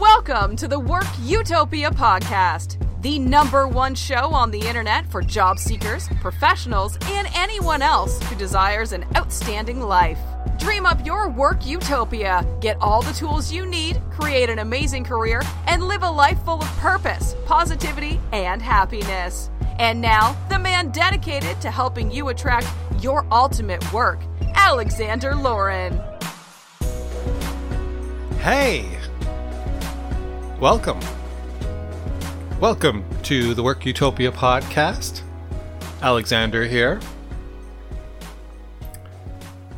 Welcome 0.00 0.56
to 0.56 0.66
the 0.66 0.80
Work 0.80 1.04
Utopia 1.24 1.90
podcast, 1.90 2.80
the 3.02 3.18
number 3.18 3.68
one 3.68 3.94
show 3.94 4.32
on 4.32 4.50
the 4.50 4.58
internet 4.58 5.04
for 5.10 5.20
job 5.20 5.58
seekers, 5.58 6.08
professionals, 6.22 6.96
and 7.02 7.28
anyone 7.34 7.82
else 7.82 8.18
who 8.22 8.34
desires 8.36 8.92
an 8.92 9.04
outstanding 9.14 9.78
life. 9.78 10.18
Dream 10.58 10.86
up 10.86 11.04
your 11.04 11.28
work 11.28 11.66
utopia. 11.66 12.46
Get 12.62 12.78
all 12.80 13.02
the 13.02 13.12
tools 13.12 13.52
you 13.52 13.66
need, 13.66 14.00
create 14.10 14.48
an 14.48 14.60
amazing 14.60 15.04
career, 15.04 15.42
and 15.66 15.82
live 15.82 16.02
a 16.02 16.10
life 16.10 16.42
full 16.46 16.62
of 16.62 16.68
purpose, 16.78 17.36
positivity, 17.44 18.18
and 18.32 18.62
happiness. 18.62 19.50
And 19.78 20.00
now, 20.00 20.34
the 20.48 20.58
man 20.58 20.92
dedicated 20.92 21.60
to 21.60 21.70
helping 21.70 22.10
you 22.10 22.30
attract 22.30 22.68
your 23.02 23.26
ultimate 23.30 23.92
work, 23.92 24.20
Alexander 24.54 25.34
Lauren. 25.34 26.00
Hey! 28.38 28.99
Welcome. 30.60 31.00
Welcome 32.60 33.02
to 33.22 33.54
the 33.54 33.62
Work 33.62 33.86
Utopia 33.86 34.30
podcast. 34.30 35.22
Alexander 36.02 36.66
here. 36.66 37.00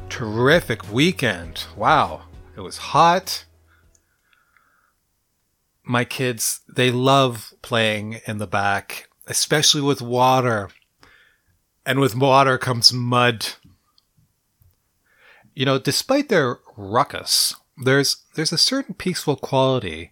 Terrific 0.09 0.93
weekend. 0.93 1.67
Wow. 1.77 2.23
It 2.57 2.63
was 2.63 2.79
hot. 2.79 3.45
My 5.85 6.05
kids, 6.05 6.63
they 6.69 6.91
love 6.91 7.55
playing 7.63 8.19
in 8.27 8.39
the 8.39 8.49
back, 8.49 9.09
especially 9.29 9.83
with 9.83 10.03
water. 10.03 10.69
And 11.87 12.01
with 12.01 12.17
water 12.17 12.59
comes 12.59 12.93
mud. 12.93 13.51
You 15.55 15.65
know, 15.65 15.79
despite 15.79 16.29
their 16.29 16.59
ruckus, 16.77 17.55
there's 17.77 18.25
there's 18.35 18.53
a 18.53 18.59
certain 18.59 18.97
peaceful 18.97 19.37
quality 19.37 20.11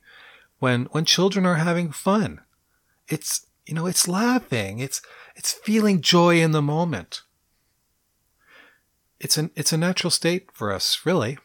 when 0.61 0.85
when 0.93 1.05
children 1.05 1.45
are 1.45 1.57
having 1.57 1.91
fun. 1.91 2.41
It's 3.09 3.47
you 3.67 3.75
know, 3.75 3.87
it's 3.87 4.07
laughing. 4.07 4.79
It's 4.79 5.03
it's 5.35 5.53
feeling 5.53 6.01
joy 6.01 6.41
in 6.41 6.53
the 6.53 6.63
moment. 6.63 7.23
It's 9.19 9.37
an 9.37 9.51
it's 9.57 9.73
a 9.73 9.79
natural 9.79 10.11
state 10.11 10.51
for 10.53 10.73
us, 10.73 11.01
really. 11.05 11.39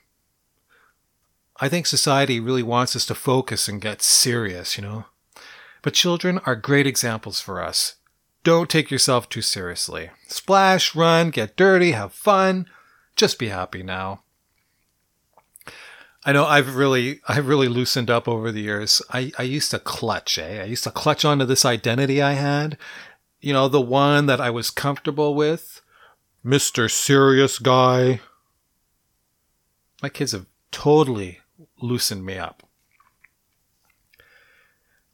I 1.59 1.69
think 1.69 1.85
society 1.85 2.39
really 2.39 2.63
wants 2.63 2.95
us 2.95 3.05
to 3.07 3.15
focus 3.15 3.67
and 3.67 3.81
get 3.81 4.01
serious, 4.01 4.77
you 4.77 4.83
know. 4.83 5.05
But 5.81 5.93
children 5.93 6.39
are 6.45 6.55
great 6.55 6.85
examples 6.85 7.39
for 7.39 7.63
us. 7.63 7.95
Don't 8.43 8.69
take 8.69 8.91
yourself 8.91 9.29
too 9.29 9.41
seriously. 9.41 10.11
Splash, 10.27 10.93
run, 10.93 11.29
get 11.29 11.55
dirty, 11.55 11.91
have 11.91 12.13
fun. 12.13 12.67
Just 13.15 13.39
be 13.39 13.47
happy 13.47 13.83
now. 13.83 14.24
I 16.27 16.31
know 16.31 16.45
I've 16.45 16.75
really 16.75 17.21
I've 17.27 17.47
really 17.47 17.67
loosened 17.67 18.09
up 18.09 18.27
over 18.27 18.51
the 18.51 18.61
years. 18.61 18.99
I, 19.11 19.31
I 19.37 19.43
used 19.43 19.69
to 19.71 19.79
clutch, 19.79 20.39
eh? 20.39 20.61
I 20.61 20.65
used 20.65 20.83
to 20.85 20.91
clutch 20.91 21.23
onto 21.23 21.45
this 21.45 21.63
identity 21.63 22.19
I 22.21 22.33
had. 22.33 22.77
You 23.39 23.53
know, 23.53 23.67
the 23.67 23.79
one 23.79 24.25
that 24.25 24.41
I 24.41 24.49
was 24.49 24.71
comfortable 24.71 25.35
with. 25.35 25.81
Mr. 26.43 26.89
Serious 26.89 27.59
Guy. 27.59 28.21
My 30.01 30.09
kids 30.09 30.31
have 30.31 30.47
totally 30.71 31.39
loosened 31.79 32.25
me 32.25 32.39
up. 32.39 32.63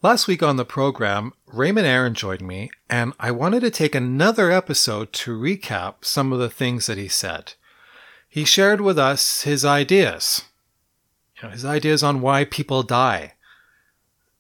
Last 0.02 0.28
week 0.28 0.42
on 0.42 0.56
the 0.56 0.66
program, 0.66 1.34
Raymond 1.45 1.86
Aaron 1.86 2.16
joined 2.16 2.42
me, 2.42 2.72
and 2.89 3.14
I 3.20 3.32
wanted 3.32 3.59
to 3.62 3.70
take 3.70 3.94
another 3.94 4.50
episode 4.50 5.14
to 5.14 5.38
recap 5.38 6.04
some 6.04 6.34
of 6.34 6.39
the 6.39 6.50
things 6.50 6.88
that 6.88 6.98
he 6.98 7.08
said. 7.08 7.54
He 8.28 8.44
shared 8.44 8.82
with 8.82 8.98
us 8.98 9.44
his 9.44 9.64
ideas 9.64 10.45
you 11.42 11.47
know, 11.47 11.53
his 11.53 11.66
ideas 11.66 12.03
on 12.03 12.22
why 12.22 12.45
people 12.45 12.84
die, 12.84 13.34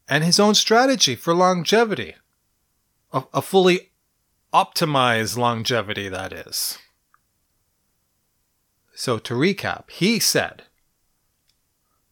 and 0.07 0.23
his 0.23 0.39
own 0.39 0.53
strategy 0.53 1.15
for 1.15 1.33
longevity. 1.33 2.15
A, 3.11 3.23
a 3.33 3.41
fully 3.41 3.91
optimized 4.53 5.37
longevity, 5.37 6.09
that 6.09 6.31
is. 6.31 6.77
So, 8.93 9.17
to 9.19 9.33
recap, 9.33 9.89
he 9.89 10.19
said 10.19 10.63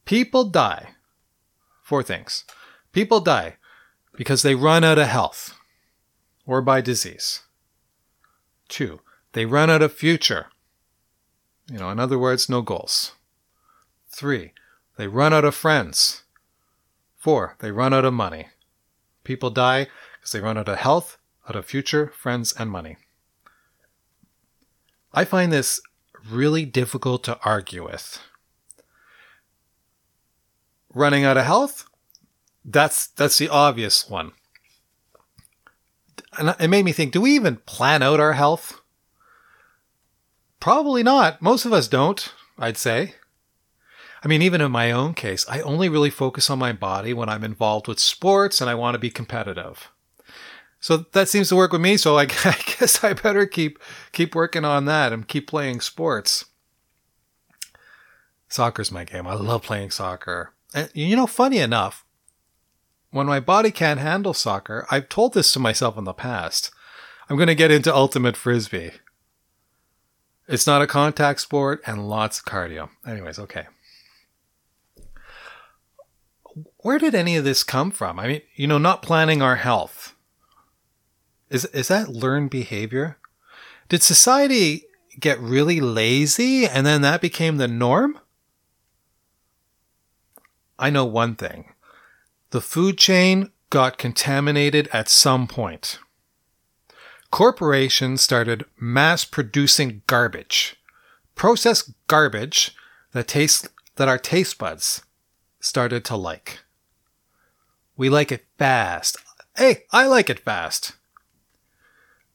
people 0.05 0.45
die. 0.45 0.95
Four 1.83 2.03
things. 2.03 2.45
People 2.91 3.19
die 3.19 3.57
because 4.15 4.41
they 4.41 4.55
run 4.55 4.83
out 4.83 4.97
of 4.97 5.07
health 5.07 5.55
or 6.45 6.61
by 6.61 6.81
disease. 6.81 7.41
Two, 8.67 9.01
they 9.33 9.45
run 9.45 9.69
out 9.69 9.81
of 9.81 9.93
future. 9.93 10.47
You 11.71 11.77
know, 11.77 11.89
in 11.89 11.99
other 11.99 12.17
words, 12.17 12.49
no 12.49 12.61
goals. 12.61 13.13
Three, 14.07 14.53
they 14.99 15.07
run 15.07 15.33
out 15.33 15.45
of 15.45 15.55
friends. 15.55 16.23
Four, 17.15 17.55
they 17.59 17.71
run 17.71 17.93
out 17.93 18.03
of 18.03 18.13
money. 18.13 18.49
People 19.23 19.49
die 19.49 19.87
because 20.19 20.33
they 20.33 20.41
run 20.41 20.57
out 20.57 20.67
of 20.67 20.77
health, 20.77 21.17
out 21.47 21.55
of 21.55 21.65
future, 21.65 22.11
friends, 22.17 22.53
and 22.59 22.69
money. 22.69 22.97
I 25.13 25.23
find 25.23 25.53
this 25.53 25.79
really 26.29 26.65
difficult 26.65 27.23
to 27.23 27.39
argue 27.45 27.85
with. 27.85 28.19
Running 30.93 31.23
out 31.23 31.37
of 31.37 31.45
health? 31.45 31.85
That's 32.65 33.07
that's 33.07 33.37
the 33.37 33.47
obvious 33.47 34.09
one. 34.09 34.33
And 36.37 36.53
it 36.59 36.67
made 36.67 36.83
me 36.83 36.91
think, 36.91 37.13
do 37.13 37.21
we 37.21 37.35
even 37.35 37.55
plan 37.65 38.03
out 38.03 38.19
our 38.19 38.33
health? 38.33 38.81
Probably 40.59 41.03
not. 41.03 41.41
Most 41.41 41.63
of 41.63 41.71
us 41.71 41.87
don't, 41.87 42.33
I'd 42.57 42.75
say. 42.75 43.13
I 44.23 44.27
mean, 44.27 44.41
even 44.41 44.61
in 44.61 44.71
my 44.71 44.91
own 44.91 45.13
case, 45.13 45.45
I 45.47 45.61
only 45.61 45.87
really 45.87 46.09
focus 46.09 46.49
on 46.49 46.59
my 46.59 46.73
body 46.73 47.13
when 47.13 47.29
I'm 47.29 47.43
involved 47.43 47.87
with 47.87 47.99
sports 47.99 48.59
and 48.59 48.69
I 48.69 48.75
want 48.75 48.95
to 48.95 48.99
be 48.99 49.09
competitive. 49.09 49.89
So 50.81 50.97
that 50.97 51.29
seems 51.29 51.49
to 51.49 51.55
work 51.55 51.71
with 51.71 51.81
me. 51.81 51.97
So 51.97 52.17
I, 52.17 52.23
I 52.23 52.25
guess 52.79 53.03
I 53.03 53.13
better 53.13 53.45
keep 53.45 53.79
keep 54.11 54.35
working 54.35 54.65
on 54.65 54.85
that 54.85 55.13
and 55.13 55.27
keep 55.27 55.47
playing 55.47 55.81
sports. 55.81 56.45
Soccer's 58.49 58.91
my 58.91 59.03
game. 59.03 59.27
I 59.27 59.35
love 59.35 59.63
playing 59.63 59.91
soccer. 59.91 60.53
And 60.73 60.89
you 60.93 61.15
know, 61.15 61.27
funny 61.27 61.59
enough, 61.59 62.05
when 63.11 63.27
my 63.27 63.39
body 63.39 63.71
can't 63.71 63.99
handle 63.99 64.33
soccer, 64.33 64.85
I've 64.91 65.09
told 65.09 65.33
this 65.33 65.51
to 65.53 65.59
myself 65.59 65.97
in 65.97 66.03
the 66.03 66.13
past. 66.13 66.71
I'm 67.29 67.37
going 67.37 67.47
to 67.47 67.55
get 67.55 67.71
into 67.71 67.93
ultimate 67.93 68.35
frisbee. 68.35 68.91
It's 70.47 70.65
not 70.65 70.81
a 70.81 70.87
contact 70.87 71.41
sport 71.41 71.81
and 71.85 72.09
lots 72.09 72.39
of 72.39 72.45
cardio. 72.45 72.89
Anyways, 73.05 73.37
okay 73.37 73.67
where 76.77 76.99
did 76.99 77.15
any 77.15 77.35
of 77.35 77.43
this 77.43 77.63
come 77.63 77.91
from? 77.91 78.19
I 78.19 78.27
mean, 78.27 78.41
you 78.55 78.67
know, 78.67 78.77
not 78.77 79.01
planning 79.01 79.41
our 79.41 79.57
health. 79.57 80.15
Is 81.49 81.65
is 81.65 81.87
that 81.87 82.09
learned 82.09 82.49
behavior? 82.49 83.17
Did 83.87 84.03
society 84.03 84.83
get 85.19 85.39
really 85.39 85.81
lazy 85.81 86.65
and 86.65 86.85
then 86.85 87.01
that 87.01 87.21
became 87.21 87.57
the 87.57 87.67
norm? 87.67 88.19
I 90.77 90.89
know 90.89 91.05
one 91.05 91.35
thing. 91.35 91.73
The 92.51 92.61
food 92.61 92.97
chain 92.97 93.51
got 93.69 93.97
contaminated 93.97 94.87
at 94.93 95.09
some 95.09 95.47
point. 95.47 95.99
Corporations 97.31 98.21
started 98.21 98.65
mass 98.79 99.25
producing 99.25 100.01
garbage, 100.07 100.77
processed 101.35 101.91
garbage 102.07 102.75
that 103.11 103.27
tastes 103.27 103.67
that 103.97 104.07
our 104.07 104.17
taste 104.17 104.57
buds 104.57 105.03
started 105.59 106.05
to 106.05 106.15
like. 106.15 106.59
We 107.97 108.09
like 108.09 108.31
it 108.31 108.45
fast. 108.57 109.17
Hey, 109.55 109.83
I 109.91 110.07
like 110.07 110.29
it 110.29 110.39
fast. 110.39 110.93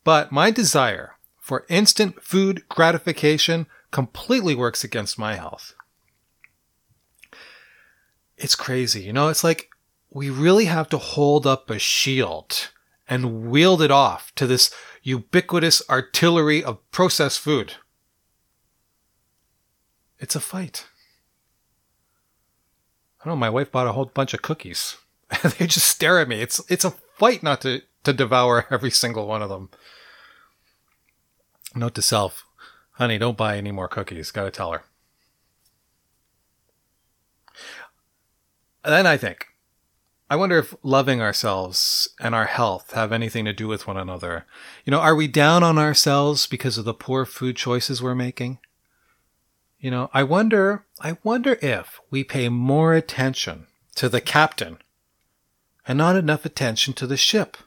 But 0.04 0.30
my 0.30 0.50
desire 0.50 1.12
for 1.40 1.66
instant 1.68 2.22
food 2.22 2.68
gratification 2.68 3.66
completely 3.90 4.54
works 4.54 4.84
against 4.84 5.18
my 5.18 5.34
health. 5.36 5.74
It's 8.36 8.54
crazy. 8.54 9.02
You 9.02 9.12
know, 9.12 9.28
it's 9.28 9.44
like 9.44 9.70
we 10.10 10.30
really 10.30 10.66
have 10.66 10.88
to 10.90 10.98
hold 10.98 11.46
up 11.46 11.70
a 11.70 11.78
shield 11.78 12.70
and 13.08 13.50
wield 13.50 13.82
it 13.82 13.90
off 13.90 14.34
to 14.34 14.46
this 14.46 14.70
ubiquitous 15.02 15.82
artillery 15.88 16.62
of 16.64 16.90
processed 16.90 17.40
food. 17.40 17.74
It's 20.18 20.34
a 20.34 20.40
fight. 20.40 20.86
Don't 23.24 23.32
know, 23.32 23.36
my 23.36 23.50
wife 23.50 23.72
bought 23.72 23.86
a 23.86 23.92
whole 23.92 24.04
bunch 24.04 24.34
of 24.34 24.42
cookies. 24.42 24.98
they 25.42 25.66
just 25.66 25.86
stare 25.86 26.20
at 26.20 26.28
me. 26.28 26.42
It's 26.42 26.60
it's 26.68 26.84
a 26.84 26.90
fight 26.90 27.42
not 27.42 27.62
to, 27.62 27.80
to 28.04 28.12
devour 28.12 28.66
every 28.70 28.90
single 28.90 29.26
one 29.26 29.42
of 29.42 29.48
them. 29.48 29.70
Note 31.74 31.94
to 31.94 32.02
self, 32.02 32.44
honey, 32.92 33.18
don't 33.18 33.36
buy 33.36 33.56
any 33.56 33.72
more 33.72 33.88
cookies. 33.88 34.30
Gotta 34.30 34.50
tell 34.50 34.72
her. 34.72 34.82
then 38.84 39.06
I 39.06 39.16
think, 39.16 39.46
I 40.28 40.36
wonder 40.36 40.58
if 40.58 40.74
loving 40.82 41.22
ourselves 41.22 42.10
and 42.20 42.34
our 42.34 42.44
health 42.44 42.92
have 42.92 43.12
anything 43.12 43.46
to 43.46 43.52
do 43.54 43.66
with 43.66 43.86
one 43.86 43.96
another. 43.96 44.44
You 44.84 44.90
know, 44.90 45.00
are 45.00 45.14
we 45.14 45.26
down 45.26 45.62
on 45.62 45.78
ourselves 45.78 46.46
because 46.46 46.76
of 46.76 46.84
the 46.84 46.92
poor 46.92 47.24
food 47.24 47.56
choices 47.56 48.02
we're 48.02 48.14
making? 48.14 48.58
You 49.84 49.90
know, 49.90 50.08
I 50.14 50.22
wonder, 50.22 50.86
I 51.02 51.18
wonder 51.22 51.58
if 51.60 52.00
we 52.08 52.24
pay 52.24 52.48
more 52.48 52.94
attention 52.94 53.66
to 53.96 54.08
the 54.08 54.22
captain 54.22 54.78
and 55.86 55.98
not 55.98 56.16
enough 56.16 56.46
attention 56.46 56.94
to 56.94 57.06
the 57.06 57.18
ship. 57.18 57.58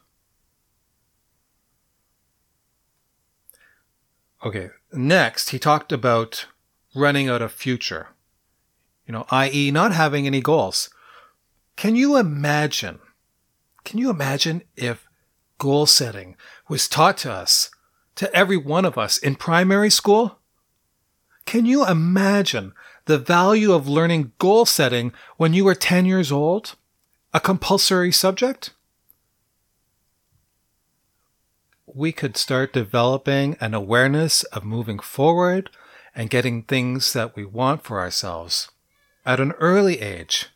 Okay, 4.43 4.71
next 4.91 5.51
he 5.51 5.59
talked 5.59 5.91
about 5.91 6.47
running 6.95 7.29
out 7.29 7.43
of 7.43 7.51
future. 7.51 8.07
You 9.05 9.11
know, 9.11 9.27
i.e., 9.29 9.69
not 9.69 9.91
having 9.91 10.25
any 10.25 10.41
goals. 10.41 10.89
Can 11.75 11.95
you 11.95 12.17
imagine? 12.17 12.97
Can 13.83 13.99
you 13.99 14.09
imagine 14.09 14.63
if 14.75 15.07
goal 15.59 15.85
setting 15.85 16.35
was 16.67 16.87
taught 16.87 17.17
to 17.17 17.31
us, 17.31 17.69
to 18.15 18.33
every 18.35 18.57
one 18.57 18.85
of 18.85 18.97
us 18.97 19.19
in 19.19 19.35
primary 19.35 19.91
school? 19.91 20.39
Can 21.47 21.65
you 21.65 21.87
imagine 21.87 22.73
the 23.05 23.17
value 23.17 23.71
of 23.71 23.87
learning 23.87 24.33
goal 24.37 24.65
setting 24.65 25.13
when 25.37 25.53
you 25.53 25.63
were 25.63 25.75
10 25.75 26.05
years 26.05 26.29
old? 26.29 26.75
A 27.33 27.39
compulsory 27.39 28.11
subject? 28.11 28.71
We 31.85 32.11
could 32.11 32.35
start 32.35 32.73
developing 32.73 33.55
an 33.61 33.73
awareness 33.73 34.43
of 34.43 34.65
moving 34.65 34.99
forward 34.99 35.69
and 36.13 36.29
getting 36.29 36.63
things 36.63 37.13
that 37.13 37.37
we 37.37 37.45
want 37.45 37.81
for 37.81 38.01
ourselves 38.01 38.69
at 39.25 39.39
an 39.39 39.53
early 39.53 40.01
age. 40.01 40.47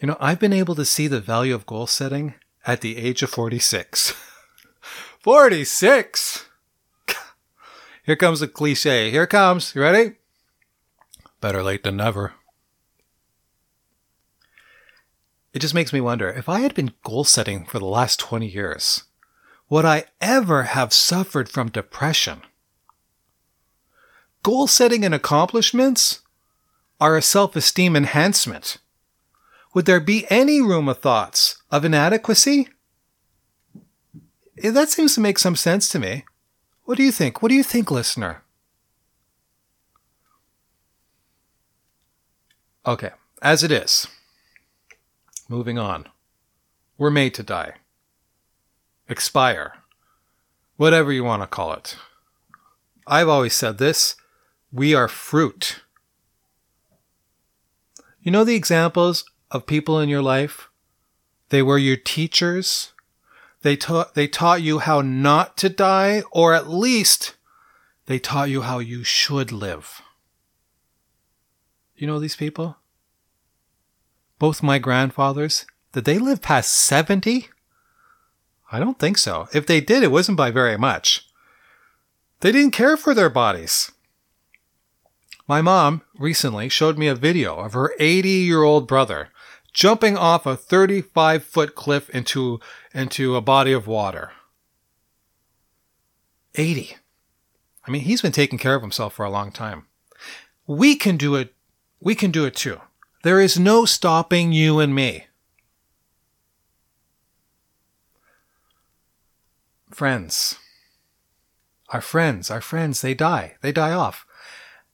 You 0.00 0.06
know, 0.06 0.16
I've 0.20 0.38
been 0.38 0.52
able 0.52 0.76
to 0.76 0.84
see 0.84 1.08
the 1.08 1.20
value 1.20 1.56
of 1.56 1.66
goal 1.66 1.88
setting 1.88 2.34
at 2.68 2.82
the 2.82 2.96
age 2.96 3.24
of 3.24 3.30
46. 3.30 4.14
46! 5.18 6.47
Here 8.08 8.16
comes 8.16 8.40
the 8.40 8.48
cliche. 8.48 9.10
Here 9.10 9.26
comes. 9.26 9.74
You 9.74 9.82
ready? 9.82 10.14
Better 11.42 11.62
late 11.62 11.82
than 11.82 11.98
never. 11.98 12.32
It 15.52 15.58
just 15.58 15.74
makes 15.74 15.92
me 15.92 16.00
wonder 16.00 16.30
if 16.30 16.48
I 16.48 16.60
had 16.60 16.74
been 16.74 16.94
goal 17.04 17.24
setting 17.24 17.66
for 17.66 17.78
the 17.78 17.84
last 17.84 18.18
20 18.18 18.46
years, 18.46 19.04
would 19.68 19.84
I 19.84 20.04
ever 20.22 20.62
have 20.62 20.94
suffered 20.94 21.50
from 21.50 21.68
depression? 21.68 22.40
Goal 24.42 24.68
setting 24.68 25.04
and 25.04 25.14
accomplishments 25.14 26.22
are 26.98 27.14
a 27.14 27.20
self 27.20 27.56
esteem 27.56 27.94
enhancement. 27.94 28.78
Would 29.74 29.84
there 29.84 30.00
be 30.00 30.24
any 30.30 30.62
room 30.62 30.88
of 30.88 31.00
thoughts 31.00 31.62
of 31.70 31.84
inadequacy? 31.84 32.68
That 34.62 34.88
seems 34.88 35.14
to 35.14 35.20
make 35.20 35.38
some 35.38 35.56
sense 35.56 35.90
to 35.90 35.98
me. 35.98 36.24
What 36.88 36.96
do 36.96 37.04
you 37.04 37.12
think? 37.12 37.42
What 37.42 37.50
do 37.50 37.54
you 37.54 37.62
think, 37.62 37.90
listener? 37.90 38.44
Okay, 42.86 43.10
as 43.42 43.62
it 43.62 43.70
is. 43.70 44.06
Moving 45.50 45.78
on. 45.78 46.06
We're 46.96 47.10
made 47.10 47.34
to 47.34 47.42
die. 47.42 47.74
Expire. 49.06 49.74
Whatever 50.78 51.12
you 51.12 51.24
want 51.24 51.42
to 51.42 51.46
call 51.46 51.74
it. 51.74 51.98
I've 53.06 53.28
always 53.28 53.52
said 53.52 53.76
this 53.76 54.16
we 54.72 54.94
are 54.94 55.08
fruit. 55.08 55.82
You 58.22 58.30
know 58.30 58.44
the 58.44 58.56
examples 58.56 59.26
of 59.50 59.66
people 59.66 60.00
in 60.00 60.08
your 60.08 60.22
life? 60.22 60.70
They 61.50 61.60
were 61.60 61.76
your 61.76 61.98
teachers, 61.98 62.94
they 63.62 63.76
taught 63.76 64.14
they 64.14 64.28
taught 64.28 64.62
you 64.62 64.78
how 64.78 65.00
not 65.00 65.56
to 65.58 65.68
die, 65.68 66.22
or 66.30 66.54
at 66.54 66.68
least 66.68 67.34
they 68.06 68.18
taught 68.18 68.50
you 68.50 68.62
how 68.62 68.78
you 68.78 69.04
should 69.04 69.52
live. 69.52 70.00
You 71.96 72.06
know 72.06 72.18
these 72.18 72.36
people? 72.36 72.76
Both 74.38 74.62
my 74.62 74.78
grandfathers, 74.78 75.66
did 75.92 76.04
they 76.04 76.18
live 76.18 76.40
past 76.40 76.72
70? 76.72 77.48
I 78.70 78.78
don't 78.78 78.98
think 78.98 79.18
so. 79.18 79.48
If 79.52 79.66
they 79.66 79.80
did, 79.80 80.02
it 80.02 80.12
wasn't 80.12 80.38
by 80.38 80.50
very 80.50 80.78
much. 80.78 81.26
They 82.40 82.52
didn't 82.52 82.70
care 82.70 82.96
for 82.96 83.14
their 83.14 83.30
bodies. 83.30 83.90
My 85.48 85.60
mom 85.62 86.02
recently 86.18 86.68
showed 86.68 86.98
me 86.98 87.08
a 87.08 87.14
video 87.14 87.56
of 87.56 87.72
her 87.72 87.94
80 87.98 88.28
year 88.28 88.62
old 88.62 88.86
brother 88.86 89.30
jumping 89.72 90.16
off 90.16 90.46
a 90.46 90.56
35 90.56 91.44
foot 91.44 91.74
cliff 91.74 92.10
into, 92.10 92.60
into 92.94 93.36
a 93.36 93.40
body 93.40 93.72
of 93.72 93.86
water. 93.86 94.32
80. 96.54 96.96
I 97.86 97.90
mean, 97.90 98.02
he's 98.02 98.22
been 98.22 98.32
taking 98.32 98.58
care 98.58 98.74
of 98.74 98.82
himself 98.82 99.14
for 99.14 99.24
a 99.24 99.30
long 99.30 99.52
time. 99.52 99.86
We 100.66 100.96
can 100.96 101.16
do 101.16 101.34
it. 101.34 101.54
We 102.00 102.14
can 102.14 102.30
do 102.30 102.44
it 102.44 102.54
too. 102.54 102.80
There 103.22 103.40
is 103.40 103.58
no 103.58 103.84
stopping 103.84 104.52
you 104.52 104.78
and 104.78 104.94
me. 104.94 105.26
Friends. 109.90 110.56
Our 111.88 112.02
friends, 112.02 112.50
our 112.50 112.60
friends, 112.60 113.00
they 113.00 113.14
die. 113.14 113.56
They 113.62 113.72
die 113.72 113.92
off. 113.92 114.26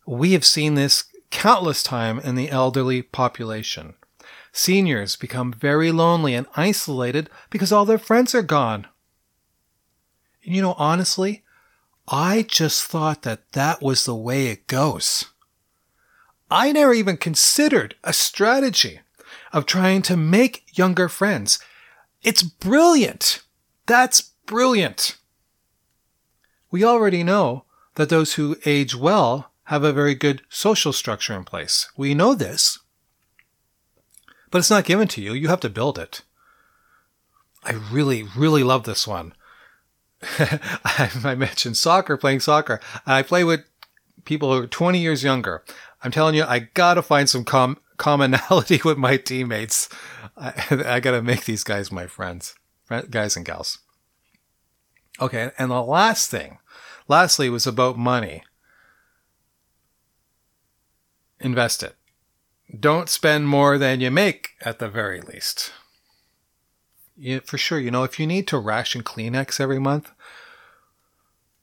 We 0.07 0.33
have 0.33 0.45
seen 0.45 0.75
this 0.75 1.05
countless 1.31 1.83
time 1.83 2.21
in 2.21 2.37
the 2.37 2.51
elderly 2.51 3.03
population. 3.03 3.95
Seniors 4.57 5.17
become 5.17 5.53
very 5.53 5.91
lonely 5.91 6.33
and 6.33 6.47
isolated 6.55 7.29
because 7.51 7.73
all 7.73 7.85
their 7.85 7.99
friends 7.99 8.37
are 8.37 8.43
gone. 8.43 8.87
And 10.45 10.55
you 10.55 10.63
know, 10.63 10.77
honestly, 10.79 11.43
I 12.07 12.43
just 12.43 12.85
thought 12.85 13.23
that 13.23 13.51
that 13.55 13.83
was 13.83 14.05
the 14.05 14.15
way 14.15 14.47
it 14.47 14.69
goes. 14.69 15.25
I 16.53 16.71
never 16.71 16.95
even 16.95 17.17
considered 17.17 17.97
a 18.05 18.13
strategy 18.13 19.01
of 19.53 19.67
trying 19.67 20.03
to 20.03 20.17
make 20.17 20.79
younger 20.79 21.09
friends. 21.09 21.59
It's 22.23 22.45
brilliant. 22.45 23.43
That's 23.87 24.21
brilliant. 24.47 25.17
We 26.71 26.85
already 26.85 27.25
know 27.25 27.65
that 27.97 28.09
those 28.09 28.35
who 28.35 28.57
age 28.65 28.95
well 28.95 29.51
have 29.65 29.83
a 29.83 29.93
very 29.93 30.15
good 30.15 30.43
social 30.49 30.93
structure 30.93 31.35
in 31.35 31.43
place. 31.43 31.91
We 31.97 32.15
know 32.15 32.37
this 32.37 32.79
but 34.55 34.61
it's 34.61 34.71
not 34.71 34.85
given 34.85 35.09
to 35.09 35.21
you. 35.21 35.33
You 35.33 35.49
have 35.49 35.59
to 35.63 35.69
build 35.69 35.99
it. 35.99 36.23
I 37.65 37.73
really, 37.73 38.23
really 38.37 38.63
love 38.63 38.85
this 38.85 39.05
one. 39.05 39.35
I 40.39 41.35
mentioned 41.37 41.77
soccer, 41.77 42.17
playing 42.17 42.39
soccer. 42.39 42.81
I 43.05 43.23
play 43.23 43.43
with 43.43 43.63
people 44.25 44.55
who 44.55 44.63
are 44.63 44.69
20 44.69 45.01
years 45.01 45.25
younger. 45.25 45.65
I'm 46.05 46.13
telling 46.13 46.37
you, 46.37 46.45
I 46.45 46.69
gotta 46.73 47.03
find 47.03 47.29
some 47.29 47.45
com- 47.45 47.81
commonality 47.97 48.81
with 48.85 48.97
my 48.97 49.17
teammates. 49.17 49.89
I, 50.37 50.85
I 50.87 51.01
gotta 51.01 51.21
make 51.21 51.47
these 51.47 51.65
guys 51.65 51.91
my 51.91 52.07
friends, 52.07 52.55
guys 53.11 53.37
and 53.37 53.45
gals. 53.45 53.81
Okay, 55.21 55.51
and 55.59 55.73
the 55.73 55.83
last 55.83 56.31
thing, 56.31 56.59
lastly, 57.09 57.51
was 57.51 57.67
about 57.67 57.99
money. 57.99 58.45
Invest 61.41 61.83
it 61.83 61.97
don't 62.79 63.09
spend 63.09 63.49
more 63.49 63.79
than 63.79 64.01
you 64.01 64.11
make 64.11 64.51
at 64.61 64.79
the 64.79 64.89
very 64.89 65.21
least. 65.21 65.73
Yeah, 67.17 67.41
for 67.45 67.59
sure, 67.59 67.79
you 67.79 67.91
know, 67.91 68.05
if 68.05 68.19
you 68.19 68.27
need 68.27 68.49
to 68.49 68.59
ration 68.59 69.03
Kleenex 69.03 69.61
every 69.61 69.79
month, 69.79 70.11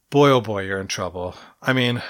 boy 0.09 0.29
oh 0.29 0.41
boy, 0.41 0.63
you're 0.63 0.79
in 0.79 0.87
trouble. 0.87 1.35
I 1.61 1.73
mean, 1.73 2.01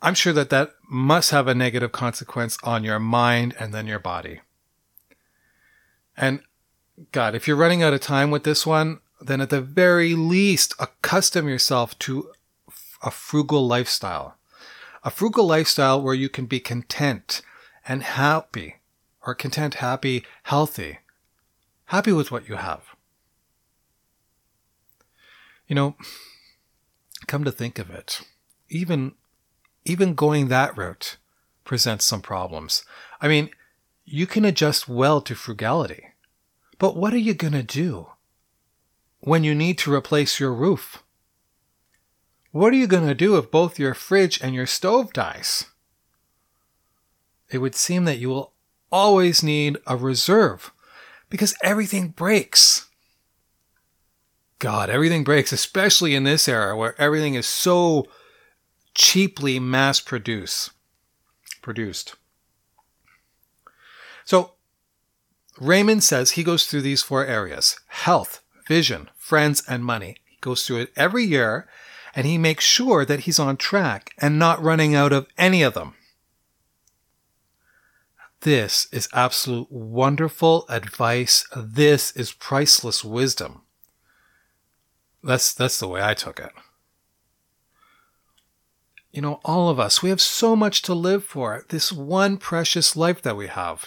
I'm 0.00 0.14
sure 0.14 0.32
that 0.32 0.50
that 0.50 0.74
must 0.88 1.30
have 1.30 1.48
a 1.48 1.54
negative 1.54 1.90
consequence 1.90 2.56
on 2.62 2.84
your 2.84 3.00
mind 3.00 3.54
and 3.58 3.74
then 3.74 3.86
your 3.86 3.98
body. 3.98 4.40
And 6.16 6.40
God, 7.12 7.34
if 7.34 7.48
you're 7.48 7.56
running 7.56 7.82
out 7.82 7.94
of 7.94 8.00
time 8.00 8.30
with 8.30 8.44
this 8.44 8.66
one, 8.66 9.00
then 9.20 9.40
at 9.40 9.50
the 9.50 9.60
very 9.60 10.14
least, 10.14 10.74
accustom 10.78 11.48
yourself 11.48 11.98
to 12.00 12.30
a 13.02 13.10
frugal 13.10 13.66
lifestyle 13.66 14.37
a 15.02 15.10
frugal 15.10 15.46
lifestyle 15.46 16.00
where 16.00 16.14
you 16.14 16.28
can 16.28 16.46
be 16.46 16.60
content 16.60 17.42
and 17.86 18.02
happy, 18.02 18.76
or 19.26 19.34
content, 19.34 19.74
happy, 19.74 20.24
healthy, 20.44 20.98
happy 21.86 22.12
with 22.12 22.30
what 22.30 22.48
you 22.48 22.56
have. 22.56 22.82
You 25.66 25.74
know, 25.74 25.96
come 27.26 27.44
to 27.44 27.52
think 27.52 27.78
of 27.78 27.90
it, 27.90 28.22
even 28.68 29.12
even 29.84 30.14
going 30.14 30.48
that 30.48 30.76
route 30.76 31.16
presents 31.64 32.04
some 32.04 32.20
problems. 32.20 32.84
I 33.20 33.28
mean, 33.28 33.50
you 34.04 34.26
can 34.26 34.44
adjust 34.44 34.88
well 34.88 35.20
to 35.22 35.34
frugality, 35.34 36.08
but 36.78 36.96
what 36.96 37.14
are 37.14 37.18
you 37.18 37.34
going 37.34 37.54
to 37.54 37.62
do 37.62 38.08
when 39.20 39.44
you 39.44 39.54
need 39.54 39.78
to 39.78 39.92
replace 39.92 40.38
your 40.38 40.52
roof? 40.52 41.02
What 42.58 42.72
are 42.72 42.76
you 42.76 42.88
going 42.88 43.06
to 43.06 43.14
do 43.14 43.36
if 43.36 43.52
both 43.52 43.78
your 43.78 43.94
fridge 43.94 44.40
and 44.42 44.52
your 44.52 44.66
stove 44.66 45.12
dies? 45.12 45.66
It 47.52 47.58
would 47.58 47.76
seem 47.76 48.04
that 48.06 48.18
you 48.18 48.30
will 48.30 48.52
always 48.90 49.44
need 49.44 49.78
a 49.86 49.96
reserve 49.96 50.72
because 51.30 51.54
everything 51.62 52.08
breaks. 52.08 52.88
God, 54.58 54.90
everything 54.90 55.22
breaks, 55.22 55.52
especially 55.52 56.16
in 56.16 56.24
this 56.24 56.48
era 56.48 56.76
where 56.76 57.00
everything 57.00 57.34
is 57.34 57.46
so 57.46 58.08
cheaply 58.92 59.60
mass 59.60 60.00
produced. 60.00 60.72
Produced. 61.62 62.16
So 64.24 64.54
Raymond 65.60 66.02
says 66.02 66.32
he 66.32 66.42
goes 66.42 66.66
through 66.66 66.82
these 66.82 67.04
four 67.04 67.24
areas 67.24 67.78
health, 67.86 68.42
vision, 68.66 69.10
friends, 69.14 69.62
and 69.68 69.84
money. 69.84 70.16
He 70.24 70.38
goes 70.40 70.66
through 70.66 70.78
it 70.78 70.92
every 70.96 71.22
year 71.22 71.68
and 72.18 72.26
he 72.26 72.36
makes 72.36 72.64
sure 72.64 73.04
that 73.04 73.20
he's 73.20 73.38
on 73.38 73.56
track 73.56 74.10
and 74.18 74.40
not 74.40 74.60
running 74.60 74.92
out 74.92 75.12
of 75.12 75.28
any 75.38 75.62
of 75.62 75.74
them. 75.74 75.94
This 78.40 78.88
is 78.90 79.08
absolute 79.12 79.70
wonderful 79.70 80.66
advice. 80.68 81.46
This 81.56 82.10
is 82.16 82.32
priceless 82.32 83.04
wisdom. 83.04 83.62
That's 85.22 85.54
that's 85.54 85.78
the 85.78 85.86
way 85.86 86.02
I 86.02 86.14
took 86.14 86.40
it. 86.40 86.50
You 89.12 89.22
know, 89.22 89.40
all 89.44 89.68
of 89.68 89.78
us, 89.78 90.02
we 90.02 90.10
have 90.10 90.20
so 90.20 90.56
much 90.56 90.82
to 90.82 90.94
live 90.94 91.22
for. 91.22 91.64
This 91.68 91.92
one 91.92 92.36
precious 92.36 92.96
life 92.96 93.22
that 93.22 93.36
we 93.36 93.46
have. 93.46 93.86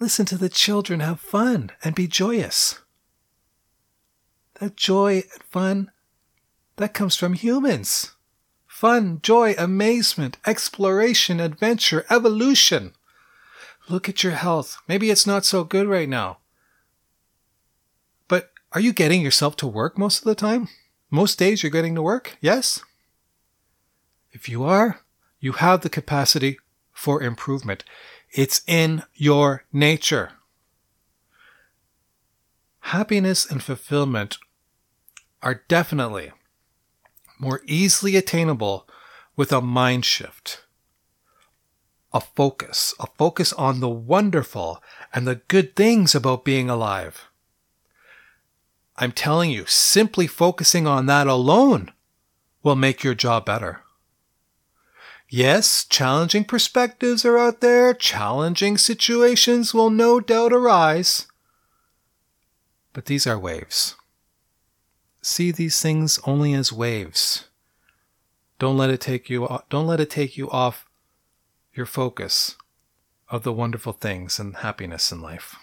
Listen 0.00 0.26
to 0.26 0.36
the 0.36 0.48
children 0.48 0.98
have 0.98 1.20
fun 1.20 1.70
and 1.84 1.94
be 1.94 2.08
joyous. 2.08 2.80
That 4.60 4.76
joy 4.76 5.24
and 5.32 5.42
fun, 5.50 5.90
that 6.76 6.94
comes 6.94 7.16
from 7.16 7.34
humans. 7.34 8.12
Fun, 8.66 9.20
joy, 9.22 9.54
amazement, 9.58 10.38
exploration, 10.46 11.40
adventure, 11.40 12.04
evolution. 12.10 12.92
Look 13.88 14.08
at 14.08 14.22
your 14.22 14.32
health. 14.32 14.78
Maybe 14.88 15.10
it's 15.10 15.26
not 15.26 15.44
so 15.44 15.64
good 15.64 15.86
right 15.86 16.08
now. 16.08 16.38
But 18.28 18.50
are 18.72 18.80
you 18.80 18.92
getting 18.92 19.22
yourself 19.22 19.56
to 19.56 19.66
work 19.66 19.96
most 19.96 20.18
of 20.18 20.24
the 20.24 20.34
time? 20.34 20.68
Most 21.10 21.38
days 21.38 21.62
you're 21.62 21.70
getting 21.70 21.94
to 21.94 22.02
work? 22.02 22.36
Yes? 22.40 22.80
If 24.32 24.48
you 24.48 24.64
are, 24.64 25.00
you 25.38 25.52
have 25.52 25.82
the 25.82 25.88
capacity 25.88 26.58
for 26.92 27.22
improvement. 27.22 27.84
It's 28.32 28.62
in 28.66 29.04
your 29.14 29.64
nature. 29.72 30.32
Happiness 32.80 33.50
and 33.50 33.62
fulfillment 33.62 34.38
are 35.42 35.62
definitely 35.68 36.32
more 37.38 37.60
easily 37.66 38.16
attainable 38.16 38.88
with 39.36 39.52
a 39.52 39.60
mind 39.60 40.04
shift, 40.04 40.64
a 42.12 42.20
focus, 42.20 42.94
a 42.98 43.06
focus 43.18 43.52
on 43.52 43.80
the 43.80 43.88
wonderful 43.88 44.82
and 45.12 45.26
the 45.26 45.36
good 45.48 45.76
things 45.76 46.14
about 46.14 46.44
being 46.44 46.70
alive. 46.70 47.28
I'm 48.96 49.12
telling 49.12 49.50
you, 49.50 49.66
simply 49.66 50.26
focusing 50.26 50.86
on 50.86 51.06
that 51.06 51.26
alone 51.26 51.92
will 52.62 52.76
make 52.76 53.04
your 53.04 53.14
job 53.14 53.44
better. 53.44 53.82
Yes, 55.28 55.84
challenging 55.84 56.44
perspectives 56.44 57.24
are 57.24 57.36
out 57.36 57.60
there, 57.60 57.92
challenging 57.92 58.78
situations 58.78 59.74
will 59.74 59.90
no 59.90 60.20
doubt 60.20 60.52
arise. 60.52 61.26
But 62.92 63.06
these 63.06 63.26
are 63.26 63.38
waves. 63.38 63.96
See 65.26 65.50
these 65.50 65.82
things 65.82 66.20
only 66.22 66.54
as 66.54 66.72
waves. 66.72 67.48
Don't 68.60 68.76
let 68.76 68.90
it 68.90 69.00
take 69.00 69.28
you 69.28 69.48
don't 69.68 69.88
let 69.88 69.98
it 69.98 70.08
take 70.08 70.36
you 70.36 70.48
off 70.50 70.88
your 71.74 71.84
focus 71.84 72.54
of 73.28 73.42
the 73.42 73.52
wonderful 73.52 73.92
things 73.92 74.38
and 74.38 74.54
happiness 74.58 75.10
in 75.10 75.20
life. 75.20 75.56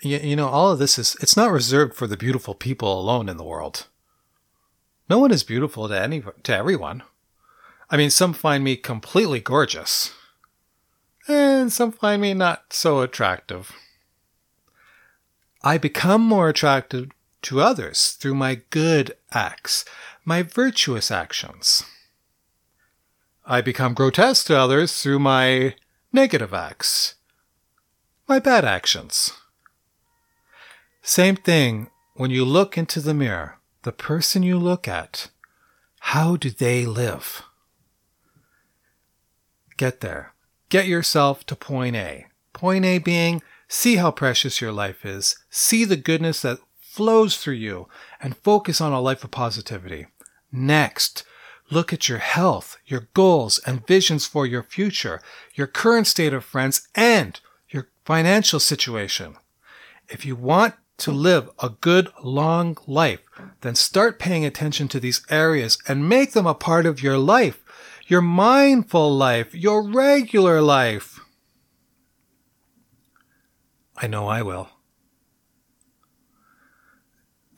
You, 0.00 0.18
you 0.18 0.36
know, 0.36 0.46
all 0.46 0.70
of 0.70 0.78
this 0.78 1.00
is 1.00 1.16
it's 1.20 1.36
not 1.36 1.50
reserved 1.50 1.94
for 1.94 2.06
the 2.06 2.16
beautiful 2.16 2.54
people 2.54 2.96
alone 2.96 3.28
in 3.28 3.38
the 3.38 3.42
world. 3.42 3.88
No 5.10 5.18
one 5.18 5.32
is 5.32 5.42
beautiful 5.42 5.88
to 5.88 6.00
any 6.00 6.22
to 6.44 6.56
everyone. 6.56 7.02
I 7.90 7.96
mean, 7.96 8.10
some 8.10 8.32
find 8.32 8.62
me 8.62 8.76
completely 8.76 9.40
gorgeous, 9.40 10.14
and 11.26 11.72
some 11.72 11.90
find 11.90 12.22
me 12.22 12.34
not 12.34 12.72
so 12.72 13.00
attractive. 13.00 13.72
I 15.62 15.78
become 15.78 16.22
more 16.22 16.48
attractive 16.48 17.10
to 17.42 17.60
others 17.60 18.12
through 18.12 18.34
my 18.34 18.62
good 18.70 19.16
acts, 19.32 19.84
my 20.24 20.42
virtuous 20.42 21.10
actions. 21.10 21.84
I 23.44 23.60
become 23.60 23.94
grotesque 23.94 24.46
to 24.46 24.58
others 24.58 25.02
through 25.02 25.20
my 25.20 25.74
negative 26.12 26.52
acts, 26.52 27.14
my 28.28 28.38
bad 28.38 28.64
actions. 28.64 29.32
Same 31.02 31.36
thing 31.36 31.90
when 32.14 32.30
you 32.30 32.44
look 32.44 32.76
into 32.76 33.00
the 33.00 33.14
mirror 33.14 33.56
the 33.86 33.92
person 33.92 34.42
you 34.42 34.58
look 34.58 34.88
at, 34.88 35.30
how 36.00 36.34
do 36.34 36.50
they 36.50 36.84
live? 36.84 37.42
Get 39.76 40.00
there. 40.00 40.34
Get 40.70 40.88
yourself 40.88 41.46
to 41.46 41.54
point 41.54 41.94
A. 41.94 42.26
Point 42.52 42.84
A 42.84 42.98
being 42.98 43.42
see 43.68 43.96
how 43.96 44.10
precious 44.10 44.60
your 44.60 44.72
life 44.72 45.04
is, 45.04 45.36
see 45.50 45.84
the 45.84 45.96
goodness 45.96 46.42
that 46.42 46.58
flows 46.80 47.36
through 47.36 47.54
you, 47.54 47.88
and 48.20 48.36
focus 48.38 48.80
on 48.80 48.92
a 48.92 49.00
life 49.00 49.22
of 49.24 49.30
positivity. 49.30 50.06
Next, 50.50 51.24
look 51.70 51.92
at 51.92 52.08
your 52.08 52.18
health, 52.18 52.78
your 52.86 53.08
goals, 53.12 53.58
and 53.66 53.86
visions 53.86 54.26
for 54.26 54.46
your 54.46 54.62
future, 54.62 55.20
your 55.54 55.66
current 55.66 56.06
state 56.06 56.32
of 56.32 56.44
friends, 56.44 56.88
and 56.94 57.38
your 57.68 57.88
financial 58.04 58.60
situation. 58.60 59.36
If 60.08 60.24
you 60.24 60.36
want 60.36 60.74
to 60.98 61.12
live 61.12 61.50
a 61.58 61.68
good 61.68 62.08
long 62.22 62.78
life, 62.86 63.20
then 63.60 63.74
start 63.74 64.18
paying 64.18 64.44
attention 64.44 64.88
to 64.88 65.00
these 65.00 65.20
areas 65.28 65.78
and 65.86 66.08
make 66.08 66.32
them 66.32 66.46
a 66.46 66.54
part 66.54 66.86
of 66.86 67.02
your 67.02 67.18
life, 67.18 67.62
your 68.06 68.22
mindful 68.22 69.14
life, 69.14 69.54
your 69.54 69.82
regular 69.82 70.62
life. 70.62 71.15
I 73.96 74.06
know 74.06 74.28
I 74.28 74.42
will. 74.42 74.68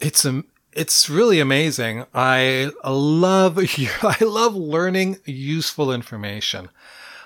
It's 0.00 0.25
a, 0.25 0.45
it's 0.73 1.11
really 1.11 1.40
amazing. 1.40 2.04
I 2.14 2.71
love 2.85 3.59
I 4.02 4.25
love 4.25 4.54
learning 4.54 5.18
useful 5.25 5.92
information. 5.92 6.68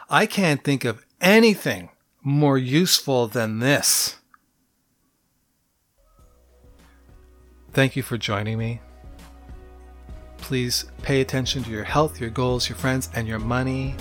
I 0.09 0.27
can't 0.27 0.65
think 0.65 0.85
of 0.85 1.05
anything 1.21 1.91
more 2.23 2.59
useful 2.59 3.27
than 3.27 3.59
this. 3.59 4.17
Thank 7.73 7.97
you 7.97 8.03
for 8.03 8.19
joining 8.19 8.59
me. 8.59 8.81
Please 10.37 10.87
pay 11.03 11.21
attention 11.21 11.63
to 11.65 11.71
your 11.71 11.85
health, 11.85 12.21
your 12.21 12.31
goals, 12.31 12.69
your 12.69 12.77
friends, 12.77 13.09
and 13.15 13.27
your 13.27 13.39
money. 13.39 13.95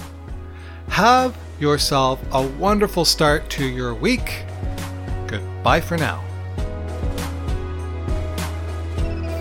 Have 0.90 1.38
yourself 1.60 2.20
a 2.34 2.46
wonderful 2.46 3.06
start 3.06 3.50
to 3.52 3.66
your 3.66 3.94
week. 3.94 4.44
Goodbye 5.62 5.82
for 5.82 5.96
now. 5.96 6.24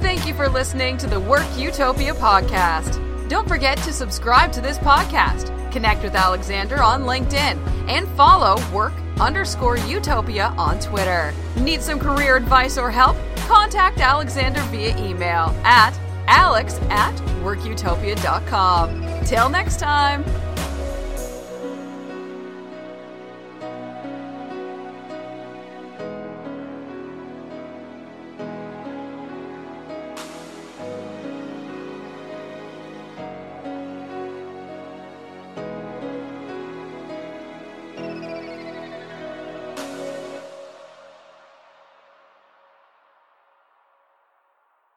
Thank 0.02 0.26
you 0.26 0.34
for 0.34 0.50
listening 0.50 0.98
to 0.98 1.06
the 1.06 1.18
Work 1.18 1.46
Utopia 1.56 2.12
podcast. 2.12 3.00
Don't 3.30 3.48
forget 3.48 3.78
to 3.78 3.92
subscribe 3.92 4.52
to 4.52 4.60
this 4.60 4.76
podcast, 4.76 5.48
connect 5.72 6.02
with 6.02 6.14
Alexander 6.14 6.82
on 6.82 7.04
LinkedIn, 7.04 7.56
and 7.88 8.06
follow 8.18 8.62
Work 8.70 8.92
underscore 9.18 9.78
Utopia 9.78 10.54
on 10.58 10.78
Twitter. 10.78 11.32
Need 11.56 11.80
some 11.80 11.98
career 11.98 12.36
advice 12.36 12.76
or 12.76 12.90
help? 12.90 13.16
Contact 13.48 14.00
Alexander 14.00 14.60
via 14.64 14.94
email 14.98 15.56
at 15.64 15.98
alex 16.26 16.78
at 16.90 17.16
workutopia.com. 17.42 19.24
Till 19.24 19.48
next 19.48 19.78
time. 19.78 20.22